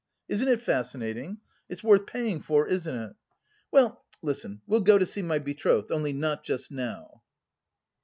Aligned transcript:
Isn't 0.27 0.47
it 0.47 0.63
fascinating? 0.63 1.41
It's 1.69 1.83
worth 1.83 2.07
paying 2.07 2.39
for, 2.39 2.65
isn't 2.67 2.95
it? 2.97 3.15
Well... 3.71 4.03
listen, 4.23 4.61
we'll 4.65 4.81
go 4.81 4.97
to 4.97 5.05
see 5.05 5.21
my 5.21 5.37
betrothed, 5.37 5.91
only 5.91 6.11
not 6.11 6.43
just 6.43 6.71
now!" 6.71 7.21